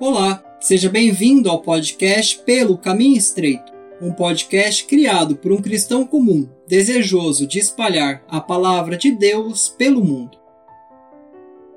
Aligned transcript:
Olá, 0.00 0.42
seja 0.60 0.90
bem-vindo 0.90 1.48
ao 1.48 1.62
podcast 1.62 2.40
Pelo 2.40 2.76
Caminho 2.76 3.16
Estreito, 3.16 3.72
um 4.02 4.12
podcast 4.12 4.84
criado 4.86 5.36
por 5.36 5.52
um 5.52 5.62
cristão 5.62 6.04
comum, 6.04 6.48
desejoso 6.66 7.46
de 7.46 7.60
espalhar 7.60 8.24
a 8.28 8.40
palavra 8.40 8.96
de 8.96 9.12
Deus 9.12 9.68
pelo 9.68 10.04
mundo. 10.04 10.36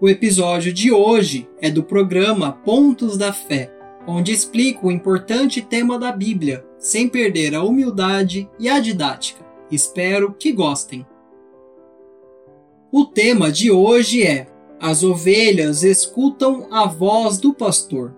O 0.02 0.10
episódio 0.10 0.74
de 0.74 0.92
hoje 0.92 1.48
é 1.62 1.70
do 1.70 1.84
programa 1.84 2.54
Pontos 2.54 3.18
da 3.18 3.32
Fé, 3.32 3.72
onde 4.08 4.32
explico 4.32 4.88
o 4.88 4.92
importante 4.92 5.62
tema 5.62 6.00
da 6.00 6.12
Bíblia, 6.12 6.66
sem 6.80 7.08
perder 7.08 7.54
a 7.54 7.62
humildade 7.62 8.50
e 8.60 8.68
a 8.68 8.80
didática. 8.80 9.46
Espero 9.70 10.34
que 10.34 10.52
gostem. 10.52 11.06
O 12.92 13.06
tema 13.06 13.52
de 13.52 13.70
hoje 13.70 14.24
é 14.24 14.48
As 14.80 15.04
ovelhas 15.04 15.84
escutam 15.84 16.68
a 16.72 16.86
voz 16.86 17.40
do 17.40 17.52
pastor. 17.54 18.14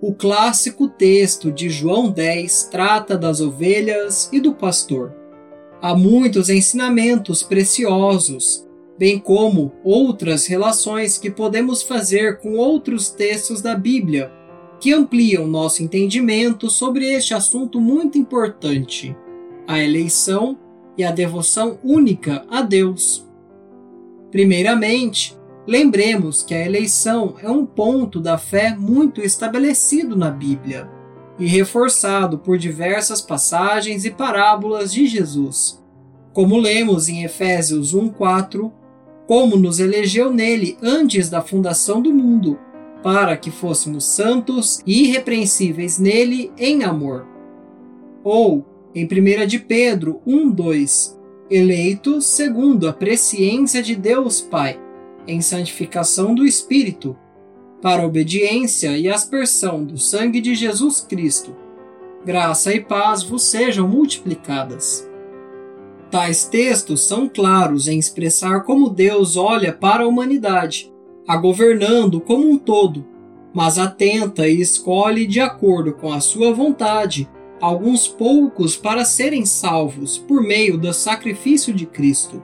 O 0.00 0.14
clássico 0.14 0.88
texto 0.88 1.52
de 1.52 1.68
João 1.68 2.10
10 2.10 2.68
trata 2.70 3.16
das 3.16 3.40
ovelhas 3.40 4.30
e 4.32 4.40
do 4.40 4.54
pastor. 4.54 5.14
Há 5.82 5.94
muitos 5.94 6.48
ensinamentos 6.48 7.42
preciosos, 7.42 8.66
bem 8.98 9.18
como 9.18 9.72
outras 9.84 10.46
relações 10.46 11.18
que 11.18 11.30
podemos 11.30 11.82
fazer 11.82 12.38
com 12.38 12.56
outros 12.56 13.10
textos 13.10 13.60
da 13.60 13.74
Bíblia 13.74 14.32
que 14.80 14.92
ampliam 14.92 15.46
nosso 15.46 15.82
entendimento 15.82 16.70
sobre 16.70 17.12
este 17.12 17.34
assunto 17.34 17.80
muito 17.80 18.18
importante, 18.18 19.16
a 19.66 19.82
eleição 19.82 20.58
e 20.96 21.04
a 21.04 21.10
devoção 21.10 21.78
única 21.82 22.44
a 22.48 22.62
Deus. 22.62 23.26
Primeiramente, 24.30 25.36
lembremos 25.66 26.42
que 26.42 26.54
a 26.54 26.64
eleição 26.64 27.34
é 27.42 27.50
um 27.50 27.66
ponto 27.66 28.20
da 28.20 28.38
fé 28.38 28.74
muito 28.76 29.20
estabelecido 29.20 30.16
na 30.16 30.30
Bíblia 30.30 30.88
e 31.38 31.46
reforçado 31.46 32.38
por 32.38 32.56
diversas 32.56 33.20
passagens 33.20 34.04
e 34.04 34.10
parábolas 34.10 34.92
de 34.92 35.06
Jesus. 35.06 35.82
Como 36.32 36.58
lemos 36.58 37.08
em 37.08 37.24
Efésios 37.24 37.94
1:4, 37.94 38.72
como 39.26 39.56
nos 39.56 39.80
elegeu 39.80 40.32
nele 40.32 40.78
antes 40.80 41.28
da 41.28 41.42
fundação 41.42 42.00
do 42.00 42.12
mundo, 42.12 42.58
para 43.02 43.36
que 43.36 43.50
fôssemos 43.50 44.04
santos 44.04 44.80
e 44.86 45.04
irrepreensíveis 45.04 45.98
nele 45.98 46.52
em 46.56 46.84
amor. 46.84 47.26
Ou, 48.22 48.64
em 48.94 49.06
1 49.06 49.46
de 49.46 49.58
Pedro 49.58 50.20
1:2, 50.26 51.16
eleitos 51.50 52.26
segundo 52.26 52.88
a 52.88 52.92
presciência 52.92 53.82
de 53.82 53.94
Deus 53.94 54.40
Pai, 54.40 54.80
em 55.26 55.40
santificação 55.40 56.34
do 56.34 56.44
Espírito, 56.44 57.16
para 57.82 58.02
a 58.02 58.06
obediência 58.06 58.96
e 58.96 59.08
aspersão 59.08 59.84
do 59.84 59.98
sangue 59.98 60.40
de 60.40 60.54
Jesus 60.54 61.00
Cristo. 61.00 61.54
Graça 62.24 62.74
e 62.74 62.80
paz 62.80 63.22
vos 63.22 63.42
sejam 63.42 63.86
multiplicadas. 63.86 65.08
Tais 66.10 66.46
textos 66.46 67.02
são 67.02 67.28
claros 67.28 67.88
em 67.88 67.98
expressar 67.98 68.62
como 68.64 68.90
Deus 68.90 69.36
olha 69.36 69.72
para 69.72 70.04
a 70.04 70.06
humanidade, 70.06 70.92
a 71.26 71.36
governando 71.36 72.20
como 72.20 72.48
um 72.48 72.56
todo, 72.56 73.04
mas 73.52 73.78
atenta 73.78 74.48
e 74.48 74.60
escolhe 74.60 75.26
de 75.26 75.40
acordo 75.40 75.92
com 75.92 76.12
a 76.12 76.20
sua 76.20 76.52
vontade 76.52 77.28
alguns 77.60 78.06
poucos 78.06 78.76
para 78.76 79.04
serem 79.04 79.46
salvos 79.46 80.18
por 80.18 80.42
meio 80.42 80.76
do 80.76 80.92
sacrifício 80.92 81.72
de 81.72 81.86
Cristo. 81.86 82.42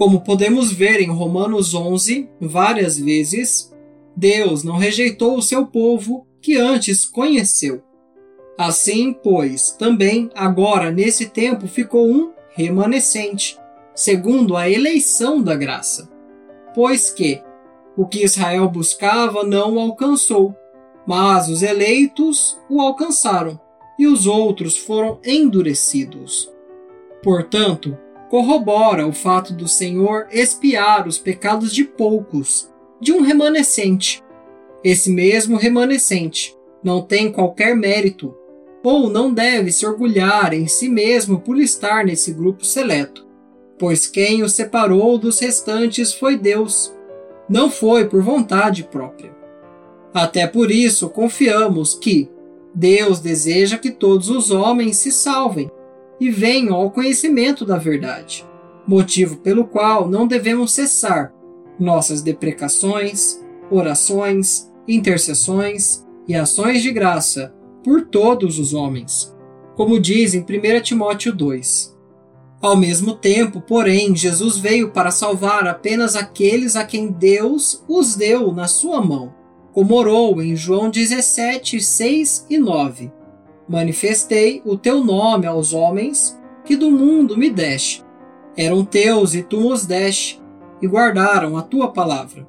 Como 0.00 0.22
podemos 0.22 0.72
ver 0.72 1.02
em 1.02 1.10
Romanos 1.10 1.74
11, 1.74 2.26
várias 2.40 2.98
vezes, 2.98 3.70
Deus 4.16 4.64
não 4.64 4.78
rejeitou 4.78 5.36
o 5.36 5.42
seu 5.42 5.66
povo 5.66 6.26
que 6.40 6.56
antes 6.56 7.04
conheceu. 7.04 7.82
Assim, 8.56 9.12
pois, 9.12 9.72
também 9.72 10.30
agora 10.34 10.90
nesse 10.90 11.28
tempo 11.28 11.66
ficou 11.68 12.10
um 12.10 12.32
remanescente, 12.56 13.58
segundo 13.94 14.56
a 14.56 14.70
eleição 14.70 15.42
da 15.42 15.54
graça. 15.54 16.10
Pois 16.74 17.10
que 17.10 17.42
o 17.94 18.06
que 18.06 18.24
Israel 18.24 18.70
buscava 18.70 19.44
não 19.44 19.74
o 19.74 19.78
alcançou, 19.78 20.56
mas 21.06 21.50
os 21.50 21.62
eleitos 21.62 22.58
o 22.70 22.80
alcançaram, 22.80 23.60
e 23.98 24.06
os 24.06 24.26
outros 24.26 24.78
foram 24.78 25.20
endurecidos. 25.22 26.50
Portanto, 27.22 27.98
corrobora 28.30 29.08
o 29.08 29.12
fato 29.12 29.52
do 29.52 29.66
Senhor 29.66 30.28
espiar 30.30 31.08
os 31.08 31.18
pecados 31.18 31.74
de 31.74 31.82
poucos, 31.82 32.70
de 33.00 33.12
um 33.12 33.22
remanescente. 33.22 34.22
Esse 34.84 35.10
mesmo 35.10 35.56
remanescente 35.56 36.56
não 36.82 37.02
tem 37.02 37.32
qualquer 37.32 37.74
mérito, 37.74 38.32
ou 38.84 39.10
não 39.10 39.34
deve 39.34 39.72
se 39.72 39.84
orgulhar 39.84 40.54
em 40.54 40.68
si 40.68 40.88
mesmo 40.88 41.40
por 41.40 41.58
estar 41.58 42.04
nesse 42.04 42.32
grupo 42.32 42.64
seleto, 42.64 43.26
pois 43.76 44.06
quem 44.06 44.44
o 44.44 44.48
separou 44.48 45.18
dos 45.18 45.40
restantes 45.40 46.14
foi 46.14 46.38
Deus, 46.38 46.94
não 47.48 47.68
foi 47.68 48.06
por 48.06 48.22
vontade 48.22 48.84
própria. 48.84 49.34
Até 50.14 50.46
por 50.46 50.70
isso 50.70 51.10
confiamos 51.10 51.94
que 51.94 52.30
Deus 52.72 53.18
deseja 53.18 53.76
que 53.76 53.90
todos 53.90 54.30
os 54.30 54.52
homens 54.52 54.96
se 54.98 55.10
salvem 55.10 55.68
e 56.20 56.30
venham 56.30 56.74
ao 56.74 56.90
conhecimento 56.90 57.64
da 57.64 57.78
verdade, 57.78 58.46
motivo 58.86 59.38
pelo 59.38 59.66
qual 59.66 60.08
não 60.08 60.26
devemos 60.26 60.72
cessar 60.72 61.32
nossas 61.78 62.20
deprecações, 62.22 63.40
orações, 63.70 64.70
intercessões 64.86 66.06
e 66.28 66.34
ações 66.34 66.82
de 66.82 66.92
graça 66.92 67.54
por 67.82 68.02
todos 68.02 68.58
os 68.58 68.74
homens, 68.74 69.34
como 69.74 69.98
diz 69.98 70.34
em 70.34 70.40
1 70.40 70.82
Timóteo 70.82 71.32
2. 71.32 71.98
Ao 72.60 72.76
mesmo 72.76 73.14
tempo, 73.14 73.62
porém, 73.62 74.14
Jesus 74.14 74.58
veio 74.58 74.90
para 74.90 75.10
salvar 75.10 75.66
apenas 75.66 76.14
aqueles 76.14 76.76
a 76.76 76.84
quem 76.84 77.10
Deus 77.10 77.82
os 77.88 78.14
deu 78.14 78.52
na 78.52 78.68
sua 78.68 79.00
mão 79.00 79.40
como 79.72 79.94
orou 79.94 80.42
em 80.42 80.56
João 80.56 80.90
17, 80.90 81.80
6 81.80 82.46
e 82.50 82.58
9. 82.58 83.10
Manifestei 83.70 84.60
o 84.64 84.76
teu 84.76 85.04
nome 85.04 85.46
aos 85.46 85.72
homens 85.72 86.36
que 86.64 86.74
do 86.74 86.90
mundo 86.90 87.38
me 87.38 87.48
deste. 87.48 88.04
Eram 88.56 88.84
teus 88.84 89.32
e 89.32 89.44
tu 89.44 89.72
os 89.72 89.86
deste, 89.86 90.42
e 90.82 90.88
guardaram 90.88 91.56
a 91.56 91.62
tua 91.62 91.92
palavra. 91.92 92.44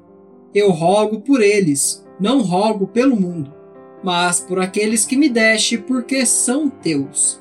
Eu 0.52 0.72
rogo 0.72 1.20
por 1.20 1.40
eles, 1.40 2.04
não 2.18 2.42
rogo 2.42 2.88
pelo 2.88 3.14
mundo, 3.14 3.54
mas 4.02 4.40
por 4.40 4.58
aqueles 4.58 5.04
que 5.04 5.16
me 5.16 5.28
deste, 5.28 5.78
porque 5.78 6.26
são 6.26 6.68
teus. 6.68 7.40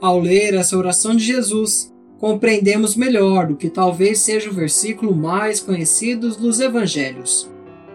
Ao 0.00 0.18
ler 0.18 0.54
essa 0.54 0.78
oração 0.78 1.14
de 1.14 1.22
Jesus, 1.22 1.92
compreendemos 2.18 2.96
melhor 2.96 3.50
o 3.50 3.56
que 3.56 3.68
talvez 3.68 4.20
seja 4.20 4.48
o 4.48 4.54
versículo 4.54 5.14
mais 5.14 5.60
conhecido 5.60 6.30
dos 6.30 6.58
evangelhos 6.58 7.50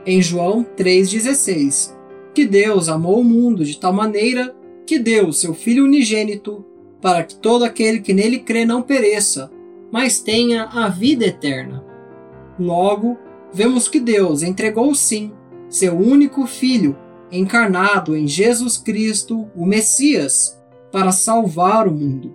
em 0.05 0.21
João 0.21 0.63
3,16, 0.77 1.95
que 2.31 2.45
Deus 2.45 2.89
amou 2.89 3.21
o 3.21 3.23
mundo 3.23 3.65
de 3.65 3.79
tal 3.79 3.91
maneira 3.91 4.55
que 4.85 4.99
deu 4.99 5.27
o 5.27 5.33
seu 5.33 5.53
Filho 5.53 5.83
unigênito, 5.83 6.63
para 7.01 7.23
que 7.23 7.35
todo 7.35 7.63
aquele 7.63 7.99
que 7.99 8.13
nele 8.13 8.39
crê 8.39 8.65
não 8.65 8.81
pereça, 8.81 9.51
mas 9.91 10.19
tenha 10.19 10.63
a 10.65 10.87
vida 10.87 11.25
eterna. 11.25 11.83
Logo, 12.59 13.17
vemos 13.53 13.87
que 13.87 13.99
Deus 13.99 14.43
entregou 14.43 14.93
sim 14.95 15.31
seu 15.69 15.97
único 15.97 16.45
Filho, 16.45 16.95
encarnado 17.31 18.15
em 18.15 18.27
Jesus 18.27 18.77
Cristo, 18.77 19.49
o 19.55 19.65
Messias, 19.65 20.57
para 20.91 21.11
salvar 21.11 21.87
o 21.87 21.91
mundo. 21.91 22.33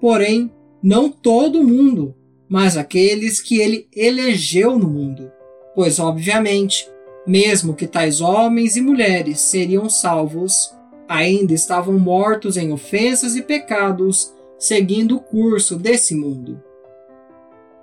Porém, 0.00 0.50
não 0.82 1.10
todo 1.10 1.60
o 1.60 1.64
mundo, 1.64 2.14
mas 2.48 2.76
aqueles 2.76 3.40
que 3.40 3.58
ele 3.58 3.88
elegeu 3.94 4.78
no 4.78 4.88
mundo. 4.88 5.30
Pois, 5.74 5.98
obviamente, 5.98 6.88
mesmo 7.26 7.74
que 7.74 7.86
tais 7.86 8.20
homens 8.20 8.76
e 8.76 8.80
mulheres 8.80 9.40
seriam 9.40 9.88
salvos, 9.88 10.74
ainda 11.12 11.52
estavam 11.52 11.98
mortos 11.98 12.56
em 12.56 12.72
ofensas 12.72 13.36
e 13.36 13.42
pecados, 13.42 14.34
seguindo 14.58 15.16
o 15.16 15.20
curso 15.20 15.76
desse 15.76 16.14
mundo. 16.14 16.62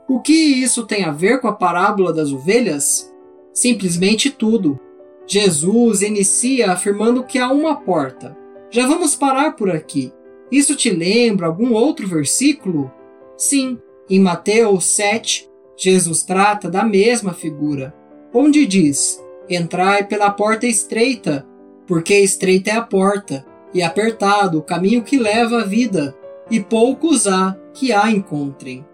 O 0.07 0.19
que 0.19 0.33
isso 0.33 0.85
tem 0.85 1.03
a 1.03 1.11
ver 1.11 1.39
com 1.39 1.47
a 1.47 1.53
parábola 1.53 2.11
das 2.11 2.31
ovelhas? 2.31 3.13
Simplesmente 3.53 4.31
tudo. 4.31 4.79
Jesus 5.27 6.01
inicia 6.01 6.71
afirmando 6.71 7.23
que 7.23 7.37
há 7.37 7.51
uma 7.51 7.75
porta. 7.75 8.35
Já 8.71 8.87
vamos 8.87 9.15
parar 9.15 9.55
por 9.55 9.69
aqui. 9.69 10.11
Isso 10.51 10.75
te 10.75 10.89
lembra 10.89 11.45
algum 11.45 11.73
outro 11.73 12.07
versículo? 12.07 12.91
Sim, 13.37 13.77
em 14.09 14.19
Mateus 14.19 14.85
7, 14.85 15.47
Jesus 15.77 16.23
trata 16.23 16.69
da 16.69 16.83
mesma 16.83 17.33
figura, 17.33 17.93
onde 18.33 18.65
diz: 18.65 19.23
Entrai 19.47 20.05
pela 20.05 20.31
porta 20.31 20.65
estreita, 20.65 21.45
porque 21.89 22.19
estreita 22.19 22.69
é 22.69 22.75
a 22.75 22.83
porta, 22.83 23.43
e 23.73 23.81
apertado 23.81 24.59
o 24.59 24.61
caminho 24.61 25.01
que 25.01 25.17
leva 25.17 25.61
à 25.61 25.65
vida, 25.65 26.15
e 26.49 26.59
poucos 26.59 27.25
há 27.25 27.57
que 27.73 27.91
a 27.91 28.11
encontrem. 28.11 28.85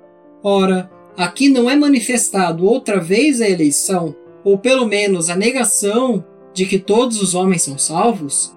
Ora, 0.41 0.89
aqui 1.17 1.49
não 1.49 1.69
é 1.69 1.75
manifestado 1.75 2.65
outra 2.65 2.97
vez 2.97 3.41
a 3.41 3.49
eleição, 3.49 4.15
ou 4.45 4.57
pelo 4.57 4.85
menos 4.87 5.29
a 5.29 5.35
negação 5.35 6.23
de 6.53 6.65
que 6.65 6.79
todos 6.79 7.21
os 7.21 7.35
homens 7.35 7.63
são 7.63 7.77
salvos? 7.77 8.55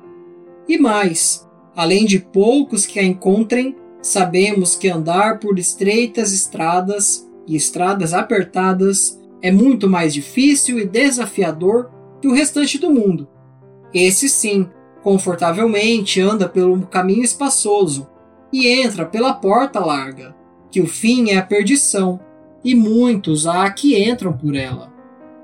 E 0.69 0.79
mais, 0.79 1.45
além 1.75 2.07
de 2.07 2.21
poucos 2.21 2.87
que 2.87 3.01
a 3.01 3.05
encontrem, 3.05 3.75
sabemos 4.01 4.77
que 4.77 4.89
andar 4.89 5.41
por 5.41 5.59
estreitas 5.59 6.33
estradas 6.33 7.29
e 7.45 7.57
estradas 7.57 8.15
apertadas 8.15 9.21
é 9.43 9.51
muito 9.51 9.89
mais 9.89 10.15
difícil 10.15 10.79
e 10.79 10.87
desafiador 10.87 11.91
que 12.21 12.29
o 12.29 12.33
restante 12.33 12.79
do 12.79 12.93
mundo. 12.93 13.29
Esse 13.93 14.29
sim, 14.29 14.69
confortavelmente 15.03 16.21
anda 16.21 16.49
pelo 16.49 16.87
caminho 16.87 17.23
espaçoso 17.23 18.09
e 18.53 18.67
entra 18.67 19.07
pela 19.07 19.33
porta 19.33 19.81
larga, 19.81 20.35
que 20.71 20.81
o 20.81 20.87
fim 20.87 21.31
é 21.31 21.39
a 21.39 21.43
perdição, 21.43 22.21
e 22.65 22.75
muitos 22.75 23.47
há 23.47 23.71
que 23.71 23.99
entram 24.03 24.33
por 24.33 24.55
ela. 24.55 24.93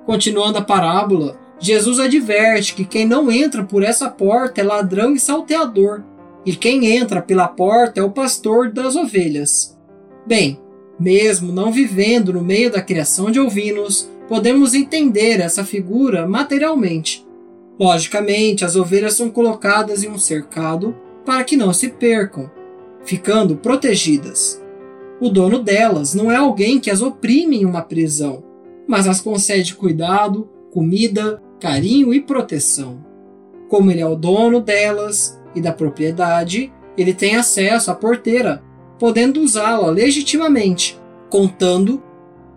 Continuando 0.05 0.59
a 0.59 0.63
parábola, 0.63 1.39
Jesus 1.59 1.99
adverte 1.99 2.75
que 2.75 2.85
quem 2.85 3.07
não 3.07 3.31
entra 3.31 3.65
por 3.65 3.83
essa 3.83 4.11
porta 4.11 4.61
é 4.61 4.65
ladrão 4.65 5.15
e 5.15 5.21
salteador, 5.21 6.03
e 6.45 6.55
quem 6.55 6.87
entra 6.87 7.23
pela 7.23 7.49
porta 7.49 8.01
é 8.01 8.03
o 8.03 8.11
pastor 8.11 8.71
das 8.71 8.97
ovelhas. 8.97 9.79
Bem, 10.27 10.61
mesmo 10.99 11.53
não 11.53 11.73
vivendo 11.73 12.33
no 12.33 12.43
meio 12.43 12.71
da 12.71 12.83
criação 12.83 13.31
de 13.31 13.41
ovinos, 13.41 14.11
podemos 14.29 14.75
entender 14.75 15.41
essa 15.41 15.65
figura 15.65 16.27
materialmente. 16.27 17.24
Logicamente, 17.79 18.65
as 18.65 18.77
ovelhas 18.77 19.15
são 19.15 19.31
colocadas 19.31 20.05
em 20.05 20.09
um 20.09 20.19
cercado 20.19 20.95
para 21.25 21.43
que 21.43 21.57
não 21.57 21.73
se 21.73 21.89
percam, 21.89 22.51
ficando 23.05 23.57
protegidas. 23.57 24.63
O 25.21 25.29
dono 25.29 25.59
delas 25.59 26.15
não 26.15 26.31
é 26.31 26.37
alguém 26.37 26.79
que 26.79 26.91
as 26.91 27.03
oprime 27.03 27.61
em 27.61 27.65
uma 27.65 27.83
prisão, 27.83 28.45
mas 28.87 29.09
as 29.09 29.21
concede 29.21 29.75
cuidado, 29.75 30.49
comida, 30.71 31.43
carinho 31.61 32.13
e 32.13 32.21
proteção. 32.21 33.05
Como 33.69 33.91
ele 33.91 34.01
é 34.01 34.07
o 34.07 34.17
dono 34.17 34.61
delas 34.61 35.41
e 35.55 35.61
da 35.61 35.73
propriedade, 35.73 36.73
ele 36.97 37.15
tem 37.15 37.37
acesso 37.37 37.91
à 37.91 37.95
porteira, 37.95 38.63
podendo 38.99 39.41
usá-la 39.41 39.91
legitimamente, 39.91 41.01
contando 41.29 42.03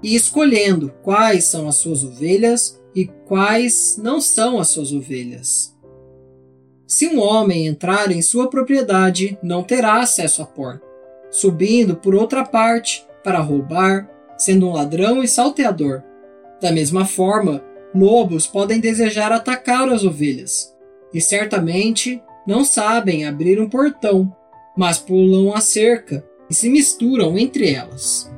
e 0.04 0.16
escolhendo 0.16 0.94
quais 1.02 1.46
são 1.46 1.68
as 1.68 1.76
suas 1.76 2.04
ovelhas 2.04 2.80
e 2.98 3.06
quais 3.28 3.96
não 4.02 4.20
são 4.20 4.60
as 4.60 4.70
suas 4.70 4.92
ovelhas. 4.92 5.72
Se 6.88 7.06
um 7.06 7.20
homem 7.20 7.68
entrar 7.68 8.12
em 8.12 8.24
sua 8.24 8.50
propriedade, 8.50 9.38
não 9.44 9.62
terá 9.62 10.02
acesso 10.02 10.42
à 10.42 10.48
porta, 10.48 10.84
subindo 11.30 11.96
por 11.96 12.16
outra 12.16 12.44
parte 12.44 13.06
para 13.24 13.38
roubar, 13.38 14.10
sendo 14.36 14.68
um 14.68 14.72
ladrão 14.72 15.22
e 15.22 15.28
salteador. 15.28 16.02
Da 16.60 16.72
mesma 16.72 17.06
forma, 17.06 17.64
lobos 17.94 18.48
podem 18.48 18.80
desejar 18.80 19.32
atacar 19.32 19.88
as 19.90 20.04
ovelhas, 20.04 20.76
e 21.14 21.22
certamente 21.22 22.20
não 22.48 22.66
sabem 22.66 23.28
abrir 23.28 23.62
um 23.62 23.70
portão, 23.70 24.36
mas 24.76 24.98
pulam 24.98 25.54
a 25.54 25.62
cerca 25.62 26.26
e 26.50 26.56
se 26.56 26.68
misturam 26.68 27.38
entre 27.38 27.72
elas. 27.72 28.34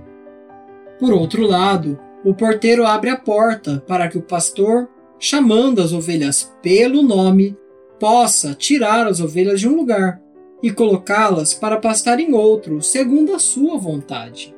Por 0.99 1.13
outro 1.13 1.47
lado, 1.47 1.97
o 2.23 2.33
porteiro 2.33 2.85
abre 2.85 3.09
a 3.09 3.17
porta 3.17 3.83
para 3.87 4.07
que 4.07 4.17
o 4.17 4.21
pastor, 4.21 4.89
chamando 5.17 5.81
as 5.81 5.93
ovelhas 5.93 6.53
pelo 6.61 7.01
nome, 7.01 7.57
possa 7.99 8.53
tirar 8.53 9.07
as 9.07 9.19
ovelhas 9.19 9.59
de 9.59 9.67
um 9.67 9.75
lugar 9.75 10.21
e 10.61 10.71
colocá-las 10.71 11.53
para 11.53 11.77
pastar 11.77 12.19
em 12.19 12.33
outro, 12.33 12.81
segundo 12.81 13.33
a 13.33 13.39
sua 13.39 13.77
vontade. 13.77 14.55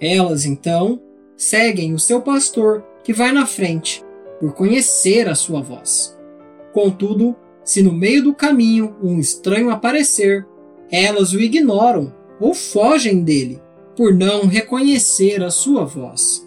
Elas, 0.00 0.44
então, 0.44 1.00
seguem 1.36 1.94
o 1.94 1.98
seu 1.98 2.20
pastor, 2.20 2.84
que 3.02 3.12
vai 3.12 3.32
na 3.32 3.46
frente, 3.46 4.04
por 4.38 4.52
conhecer 4.54 5.28
a 5.28 5.34
sua 5.34 5.60
voz. 5.60 6.16
Contudo, 6.72 7.36
se 7.64 7.82
no 7.82 7.92
meio 7.92 8.24
do 8.24 8.34
caminho 8.34 8.96
um 9.02 9.18
estranho 9.18 9.70
aparecer, 9.70 10.46
elas 10.90 11.32
o 11.32 11.40
ignoram 11.40 12.12
ou 12.40 12.54
fogem 12.54 13.22
dele, 13.22 13.60
por 13.96 14.12
não 14.12 14.46
reconhecer 14.46 15.42
a 15.42 15.50
sua 15.50 15.84
voz. 15.84 16.41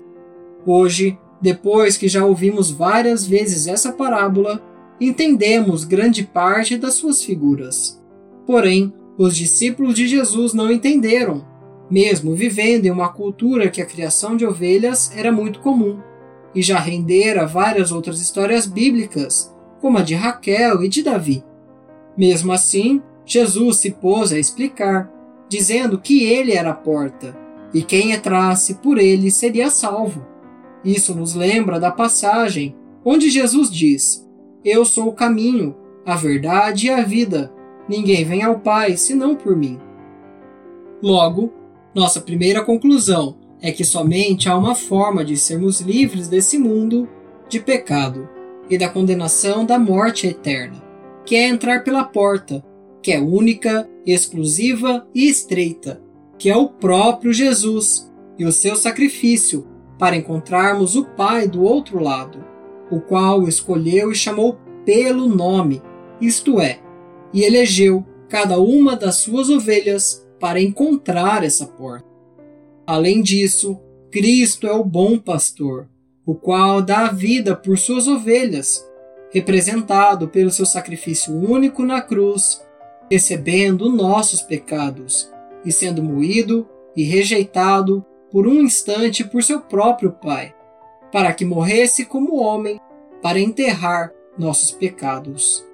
Hoje, 0.66 1.18
depois 1.42 1.96
que 1.96 2.08
já 2.08 2.26
ouvimos 2.26 2.72
várias 2.72 3.26
vezes 3.26 3.68
essa 3.68 3.92
parábola, 3.92 4.62
entendemos 5.00 5.84
grande 5.84 6.24
parte 6.24 6.78
das 6.78 6.96
suas 6.96 7.24
figuras. 7.24 8.02
Porém, 8.46 8.94
os 9.18 9.36
discípulos 9.36 9.96
de 9.96 10.08
Jesus 10.08 10.54
não 10.54 10.72
entenderam, 10.72 11.46
mesmo 11.90 12.34
vivendo 12.34 12.86
em 12.86 12.92
uma 12.92 13.10
cultura 13.10 13.70
que 13.70 13.82
a 13.82 13.86
criação 13.86 14.36
de 14.36 14.46
ovelhas 14.46 15.12
era 15.16 15.32
muito 15.32 15.60
comum, 15.60 16.00
e 16.54 16.62
já 16.62 16.80
rendera 16.80 17.46
várias 17.46 17.92
outras 17.92 18.20
histórias 18.20 18.66
bíblicas, 18.66 19.54
como 19.80 19.98
a 19.98 20.02
de 20.02 20.16
Raquel 20.16 20.84
e 20.84 20.90
de 20.90 21.04
Davi. 21.04 21.44
Mesmo 22.18 22.52
assim, 22.52 23.02
Jesus 23.26 23.78
se 23.78 23.92
pôs 23.92 24.32
a 24.32 24.40
explicar, 24.40 25.12
dizendo 25.50 26.00
que 26.00 26.24
ele 26.24 26.54
era 26.54 26.72
a 26.72 26.76
porta, 26.76 27.38
e 27.74 27.84
quem 27.84 28.14
entrasse 28.14 28.76
por 28.76 28.98
ele 28.98 29.30
seria 29.30 29.70
salvo. 29.70 30.26
Isso 30.86 31.16
nos 31.16 31.34
lembra 31.34 31.80
da 31.80 31.90
passagem 31.90 32.76
onde 33.04 33.32
Jesus 33.32 33.72
diz: 33.72 34.26
Eu 34.64 34.86
sou 34.86 35.08
o 35.08 35.14
caminho, 35.14 35.76
a 36.06 36.16
verdade 36.16 36.86
e 36.86 36.90
a 36.92 37.02
vida. 37.02 37.52
Ninguém 37.90 38.24
vem 38.24 38.44
ao 38.44 38.60
Pai 38.60 38.96
senão 38.96 39.36
por 39.36 39.56
mim. 39.56 39.80
Logo, 41.02 41.52
nossa 41.94 42.22
primeira 42.22 42.64
conclusão 42.64 43.38
é 43.62 43.72
que 43.72 43.84
somente 43.84 44.48
há 44.48 44.56
uma 44.56 44.76
forma 44.76 45.26
de 45.26 45.36
sermos 45.36 45.82
livres 45.82 46.28
desse 46.28 46.58
mundo 46.58 47.10
de 47.50 47.60
pecado 47.60 48.30
e 48.70 48.78
da 48.78 48.90
condenação 48.90 49.66
da 49.66 49.80
morte 49.80 50.28
eterna, 50.28 50.84
que 51.26 51.36
é 51.36 51.48
entrar 51.48 51.84
pela 51.84 52.04
porta, 52.04 52.64
que 53.02 53.12
é 53.12 53.20
única, 53.20 53.88
exclusiva 54.06 55.08
e 55.14 55.28
estreita, 55.28 56.02
que 56.38 56.50
é 56.50 56.56
o 56.56 56.68
próprio 56.68 57.32
Jesus 57.32 58.12
e 58.38 58.46
o 58.46 58.52
seu 58.52 58.76
sacrifício 58.76 59.75
para 59.98 60.16
encontrarmos 60.16 60.96
o 60.96 61.06
Pai 61.06 61.48
do 61.48 61.64
outro 61.64 62.02
lado, 62.02 62.44
o 62.92 63.00
qual 63.00 63.48
escolheu 63.48 64.12
e 64.12 64.16
chamou 64.16 64.58
pelo 64.86 65.28
nome, 65.28 65.82
isto 66.22 66.60
é, 66.60 66.80
e 67.34 67.44
elegeu 67.44 68.06
cada 68.30 68.60
uma 68.60 68.96
das 68.96 69.16
suas 69.16 69.50
ovelhas 69.50 70.26
para 70.40 70.62
encontrar 70.62 71.44
essa 71.44 71.66
porta. 71.66 72.08
Além 72.86 73.22
disso, 73.22 73.80
Cristo 74.12 74.68
é 74.68 74.72
o 74.72 74.84
bom 74.84 75.18
pastor, 75.18 75.90
o 76.26 76.36
qual 76.36 76.82
dá 76.82 77.08
a 77.08 77.12
vida 77.12 77.56
por 77.56 77.78
suas 77.78 78.08
ovelhas, 78.08 78.86
representado 79.32 80.28
pelo 80.28 80.52
seu 80.52 80.66
sacrifício 80.66 81.34
único 81.34 81.84
na 81.84 82.02
cruz, 82.02 82.62
recebendo 83.10 83.90
nossos 83.90 84.42
pecados 84.42 85.32
e 85.66 85.72
sendo 85.72 86.02
moído 86.02 86.68
e 86.96 87.04
rejeitado 87.04 88.06
por 88.36 88.50
um 88.50 88.62
instante 88.62 89.24
por 89.24 89.42
seu 89.42 89.62
próprio 89.62 90.12
Pai, 90.12 90.54
para 91.10 91.32
que 91.32 91.46
morresse 91.46 92.04
como 92.04 92.36
homem 92.36 92.82
para 93.22 93.40
enterrar 93.40 94.12
nossos 94.38 94.72
pecados. 94.72 95.66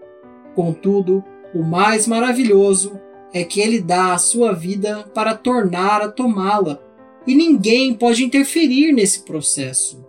Contudo, 0.54 1.24
o 1.56 1.64
mais 1.64 2.06
maravilhoso 2.06 3.00
é 3.34 3.44
que 3.44 3.60
ele 3.60 3.82
dá 3.82 4.14
a 4.14 4.20
sua 4.20 4.54
vida 4.54 5.10
para 5.12 5.34
tornar 5.34 6.04
a 6.04 6.08
tomá-la, 6.08 6.80
e 7.26 7.34
ninguém 7.34 7.96
pode 7.96 8.24
interferir 8.24 8.92
nesse 8.92 9.22
processo. 9.22 10.06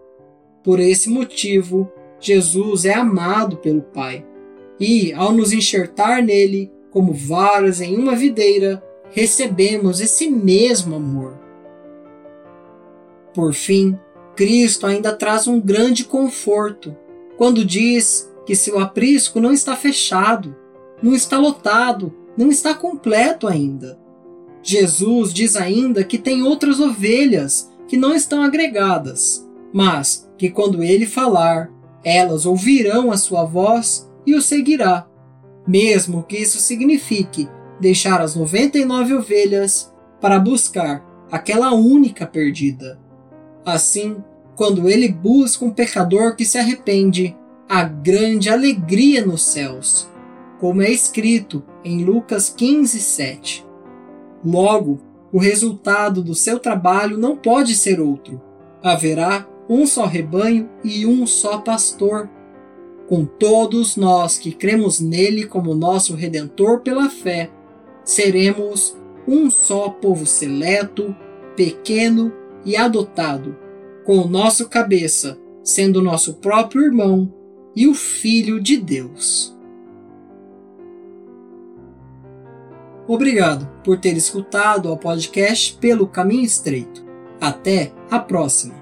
Por 0.63 0.79
esse 0.79 1.09
motivo, 1.09 1.91
Jesus 2.21 2.85
é 2.85 2.93
amado 2.93 3.57
pelo 3.57 3.81
Pai, 3.81 4.27
e, 4.79 5.11
ao 5.15 5.33
nos 5.33 5.55
enxertar 5.55 6.23
nele, 6.23 6.71
como 6.91 7.15
varas 7.15 7.81
em 7.81 7.97
uma 7.97 8.15
videira, 8.15 8.85
recebemos 9.11 10.03
esse 10.03 10.29
mesmo 10.29 10.97
amor. 10.97 11.42
Por 13.35 13.55
fim, 13.55 13.99
Cristo 14.37 14.87
ainda 14.87 15.13
traz 15.15 15.47
um 15.47 15.61
grande 15.61 16.05
conforto 16.05 16.97
quando 17.37 17.65
diz 17.65 18.31
que 18.47 18.55
seu 18.55 18.79
aprisco 18.79 19.41
não 19.41 19.53
está 19.53 19.77
fechado, 19.77 20.57
não 21.03 21.15
está 21.15 21.39
lotado, 21.39 22.13
não 22.37 22.49
está 22.49 22.75
completo 22.75 23.47
ainda. 23.47 23.99
Jesus 24.63 25.33
diz 25.33 25.57
ainda 25.57 26.05
que 26.05 26.19
tem 26.19 26.43
outras 26.43 26.79
ovelhas 26.79 27.71
que 27.89 27.97
não 27.97 28.15
estão 28.15 28.43
agregadas, 28.43 29.47
mas 29.73 30.29
que 30.39 30.51
quando 30.51 30.83
ele 30.83 31.07
falar, 31.07 31.71
elas 32.05 32.47
ouvirão 32.47 33.11
a 33.11 33.17
sua 33.17 33.45
voz 33.45 34.11
e 34.27 34.35
o 34.35 34.43
seguirá, 34.43 35.07
mesmo 35.67 36.23
que 36.23 36.37
isso 36.37 36.59
signifique 36.59 37.49
deixar 37.81 38.21
as 38.21 38.37
99 38.37 39.15
ovelhas 39.15 39.93
para 40.21 40.39
buscar 40.39 41.05
aquela 41.31 41.73
única 41.73 42.27
perdida. 42.27 43.02
Assim, 43.65 44.17
quando 44.57 44.89
ele 44.89 45.09
busca 45.09 45.65
um 45.65 45.71
pecador 45.71 46.37
que 46.37 46.45
se 46.45 46.59
arrepende, 46.59 47.37
há 47.69 47.85
grande 47.85 48.51
alegria 48.51 49.25
nos 49.25 49.43
céus 49.45 50.13
como 50.63 50.81
é 50.81 50.89
escrito 50.89 51.61
em 51.85 52.05
Lucas 52.05 52.49
15, 52.49 53.01
7. 53.01 53.67
Logo, 54.45 55.01
o 55.33 55.39
resultado 55.41 56.23
do 56.23 56.37
seu 56.37 56.61
trabalho 56.61 57.19
não 57.19 57.37
pode 57.37 57.75
ser 57.75 58.01
outro. 58.01 58.41
Haverá 58.81 59.45
um 59.69 59.85
só 59.85 60.07
rebanho 60.07 60.71
e 60.85 61.05
um 61.05 61.27
só 61.27 61.59
pastor. 61.59 62.31
com 63.09 63.25
todos 63.25 63.97
nós 63.97 64.39
que 64.39 64.53
cremos 64.53 65.01
nele 65.01 65.45
como 65.45 65.75
nosso 65.75 66.15
redentor 66.15 66.81
pela 66.81 67.11
fé, 67.11 67.51
seremos 68.05 68.97
um 69.27 69.51
só 69.51 69.91
povo 69.91 70.25
seleto, 70.25 71.15
pequeno 71.57 72.33
e 72.65 72.77
adotado, 72.77 73.57
com 74.05 74.19
o 74.19 74.29
nosso 74.29 74.69
cabeça 74.69 75.39
sendo 75.63 76.03
nosso 76.03 76.35
próprio 76.35 76.83
irmão 76.83 77.33
e 77.75 77.87
o 77.87 77.95
Filho 77.95 78.61
de 78.61 78.77
Deus. 78.77 79.57
Obrigado 83.07 83.69
por 83.83 83.99
ter 83.99 84.17
escutado 84.17 84.93
o 84.93 84.97
podcast 84.97 85.77
Pelo 85.79 86.07
Caminho 86.07 86.45
Estreito. 86.45 87.05
Até 87.41 87.93
a 88.11 88.19
próxima! 88.19 88.82